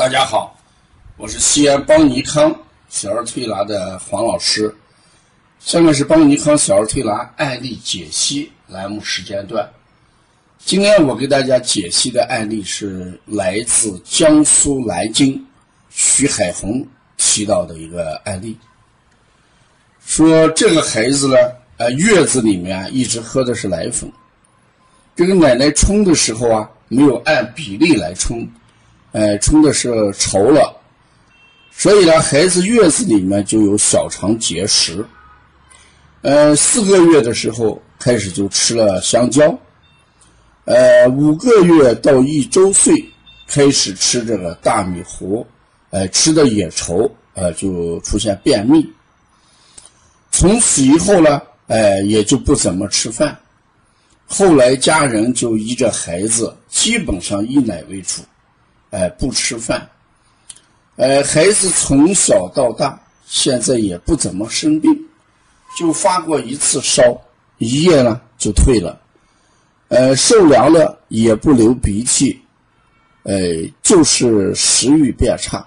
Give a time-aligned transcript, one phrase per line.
[0.00, 0.58] 大家好，
[1.18, 4.74] 我是西安邦尼康小儿推拿的黄老师。
[5.58, 9.68] 下面是邦尼康小儿推拿案例解析栏目时间段。
[10.58, 15.46] 今天我给大家解析的案例是来自江苏南京
[15.90, 16.82] 徐海红
[17.18, 18.56] 提到的一个案例，
[20.06, 21.36] 说这个孩子呢，
[21.76, 24.10] 呃，月子里面一直喝的是奶粉，
[25.14, 28.48] 这个奶奶冲的时候啊，没有按比例来冲。
[29.12, 30.76] 哎，冲的是稠了，
[31.72, 35.04] 所以呢，孩子月子里面就有小肠结石。
[36.22, 39.58] 呃，四个月的时候开始就吃了香蕉，
[40.64, 42.94] 呃，五个月到一周岁
[43.48, 45.44] 开始吃这个大米糊，
[45.90, 48.86] 哎，吃的也稠，呃，就出现便秘。
[50.30, 53.36] 从此以后呢，哎，也就不怎么吃饭。
[54.26, 58.22] 后来家人就依着孩子，基本上以奶为主。
[58.90, 59.88] 哎，不吃饭，
[60.96, 64.90] 呃，孩子从小到大，现在也不怎么生病，
[65.78, 67.02] 就发过一次烧，
[67.58, 69.00] 一夜呢就退了，
[69.88, 72.42] 呃，受凉了也不流鼻涕，
[73.22, 73.38] 呃，
[73.80, 75.64] 就是食欲变差，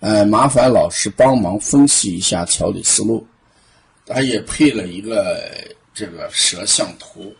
[0.00, 3.24] 呃，麻烦老师帮忙分析一下调理思路，
[4.06, 5.40] 他也配了一个
[5.94, 7.32] 这个舌象图。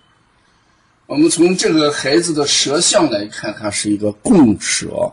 [1.07, 5.13] 我们从这个孩子的舌象来看看，是一个贡舌，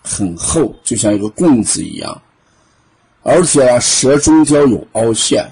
[0.00, 2.22] 很厚，就像一个贡子一样，
[3.24, 5.44] 而且啊，舌中间有凹陷，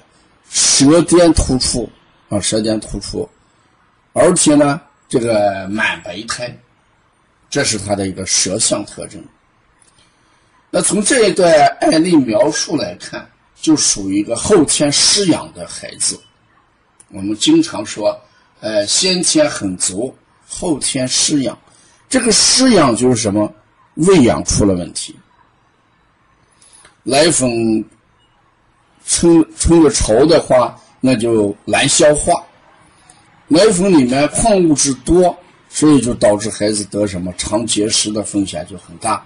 [0.48, 1.90] 舌尖突出
[2.28, 3.28] 啊，舌尖突出，
[4.12, 6.56] 而且呢，这个满白苔，
[7.50, 9.20] 这是他的一个舌象特征。
[10.70, 13.28] 那从这一段案例描述来看，
[13.60, 16.16] 就属于一个后天失养的孩子。
[17.08, 18.16] 我们经常说。
[18.60, 20.14] 呃，先天很足，
[20.48, 21.58] 后天失养。
[22.08, 23.52] 这个失养就是什么？
[23.94, 25.16] 喂养出了问题，
[27.02, 27.82] 奶粉
[29.06, 32.44] 冲冲的稠的话，那就难消化。
[33.48, 35.34] 奶粉里面矿物质多，
[35.70, 39.24] 所以就导致孩子得什么肠结石的风险就很大。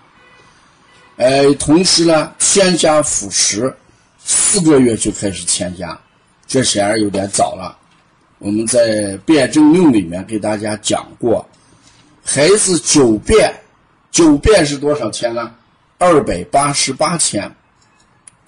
[1.16, 3.76] 呃，同时呢，添加辅食，
[4.24, 5.98] 四个月就开始添加，
[6.46, 7.76] 这显然有点早了。
[8.40, 11.46] 我们在辩证论里面给大家讲过，
[12.24, 13.54] 孩子九便，
[14.10, 15.54] 九便是多少钱呢？
[15.98, 17.54] 二百八十八天，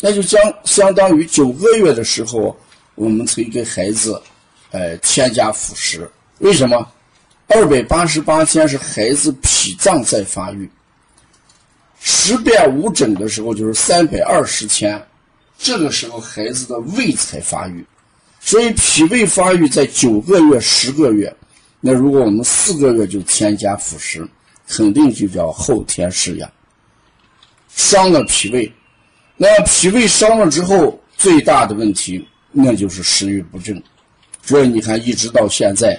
[0.00, 2.58] 那就将相当于九个月的时候，
[2.94, 4.18] 我们可以给孩子，
[4.70, 6.10] 呃，添加辅食。
[6.38, 6.90] 为什么？
[7.48, 10.70] 二百八十八天是孩子脾脏在发育，
[12.00, 15.06] 十遍无诊的时候就是三百二十天，
[15.58, 17.84] 这个时候孩子的胃才发育。
[18.44, 21.34] 所以脾胃发育在九个月、十个月，
[21.80, 24.28] 那如果我们四个月就添加辅食，
[24.66, 26.50] 肯定就叫后天失养，
[27.68, 28.70] 伤了脾胃。
[29.36, 33.80] 那脾胃伤了之后，最大的问题那就是食欲不振。
[34.42, 35.98] 所以你看，一直到现在，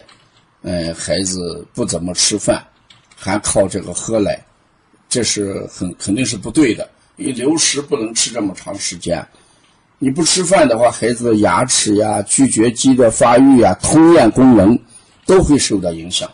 [0.64, 2.62] 嗯，孩子不怎么吃饭，
[3.16, 4.46] 还靠这个喝奶，
[5.08, 6.88] 这是很肯定是不对的。
[7.16, 9.25] 你流食不能吃这么长时间。
[10.03, 14.78] 你不吃饭的话，孩子的牙齿呀、咀嚼肌的发育呀、吞咽功能
[15.25, 16.30] 都会受到影响。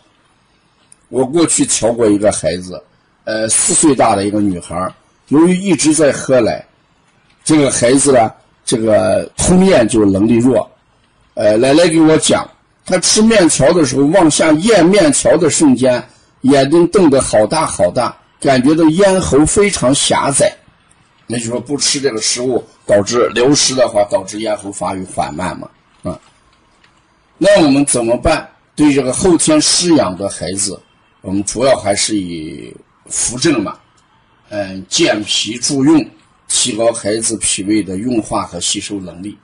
[1.08, 2.82] 我过去调过一个孩子，
[3.22, 4.92] 呃，四岁大的一个女孩，
[5.28, 6.66] 由于一直在喝奶，
[7.44, 8.32] 这个孩子呢，
[8.64, 10.68] 这个吞咽就能力弱。
[11.34, 12.44] 呃，奶奶给我讲，
[12.84, 16.04] 她吃面条的时候，往下咽面条的瞬间，
[16.40, 20.52] 眼睛瞪得好大好大，感觉到咽喉非常狭窄。
[21.32, 25.70] 那就说不吃这个食物，导致流失的话，导致咽喉发育缓慢嘛，
[26.02, 26.18] 啊？
[27.38, 28.50] 那我们怎么办？
[28.74, 30.82] 对这个后天失养的孩子，
[31.20, 32.74] 我们主要还是以
[33.06, 33.78] 扶正嘛，
[34.48, 36.10] 嗯，健脾助运，
[36.48, 39.38] 提高孩子脾胃的运化和吸收能力。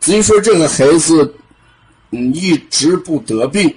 [0.00, 1.34] 至于说这个孩子，
[2.12, 3.76] 嗯，一直不得病，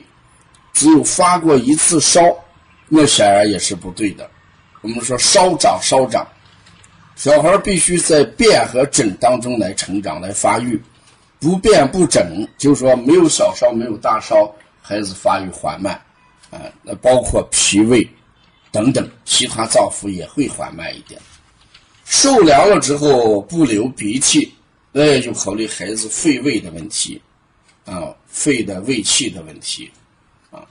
[0.71, 2.21] 只有发过一次烧，
[2.87, 4.29] 那显然也是不对的。
[4.79, 6.25] 我们说烧长烧长。
[7.15, 10.81] 小孩必须在便和诊当中来成长、来发育，
[11.39, 15.93] 不便不诊，就是说没有小烧、没有大烧，孩子发育缓慢，
[16.49, 18.07] 啊，那包括脾胃
[18.71, 21.21] 等等其他脏腑也会缓慢一点。
[22.05, 24.51] 受凉了之后不流鼻涕，
[24.91, 27.21] 那也就考虑孩子肺胃的问题，
[27.85, 29.91] 啊，肺的胃气的问题，
[30.49, 30.65] 啊，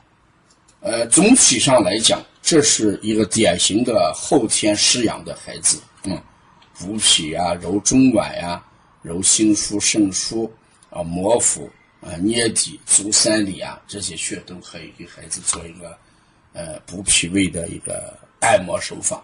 [0.81, 6.20] 呃，总体上来讲，这是一个典型的后天失养的孩子，嗯。
[6.81, 8.65] 补脾啊，揉中脘呀，
[9.03, 10.50] 揉心腧、肾腧
[10.88, 15.94] 啊，摩腹啊，捏底、足三里啊，这些穴都可以给孩子做一个
[16.55, 19.23] 呃补脾胃的一个按摩手法。